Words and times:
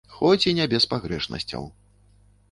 Хоць 0.13 0.45
і 0.51 0.53
не 0.59 0.65
без 0.71 0.87
пагрэшнасцяў. 0.93 1.67